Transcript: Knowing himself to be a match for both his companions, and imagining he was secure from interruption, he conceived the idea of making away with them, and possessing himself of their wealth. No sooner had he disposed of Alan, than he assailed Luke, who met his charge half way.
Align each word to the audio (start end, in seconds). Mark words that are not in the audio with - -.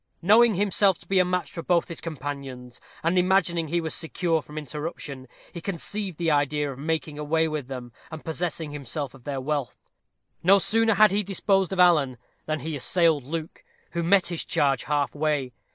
Knowing 0.19 0.55
himself 0.55 0.97
to 0.97 1.07
be 1.07 1.19
a 1.19 1.23
match 1.23 1.51
for 1.51 1.61
both 1.61 1.87
his 1.87 2.01
companions, 2.01 2.81
and 3.03 3.19
imagining 3.19 3.67
he 3.67 3.79
was 3.79 3.93
secure 3.93 4.41
from 4.41 4.57
interruption, 4.57 5.27
he 5.53 5.61
conceived 5.61 6.17
the 6.17 6.31
idea 6.31 6.71
of 6.71 6.79
making 6.79 7.19
away 7.19 7.47
with 7.47 7.67
them, 7.67 7.93
and 8.09 8.25
possessing 8.25 8.71
himself 8.71 9.13
of 9.13 9.25
their 9.25 9.39
wealth. 9.39 9.75
No 10.41 10.57
sooner 10.57 10.95
had 10.95 11.11
he 11.11 11.21
disposed 11.21 11.71
of 11.71 11.79
Alan, 11.79 12.17
than 12.47 12.61
he 12.61 12.75
assailed 12.75 13.23
Luke, 13.25 13.63
who 13.91 14.01
met 14.01 14.25
his 14.29 14.43
charge 14.43 14.85
half 14.85 15.13
way. 15.13 15.53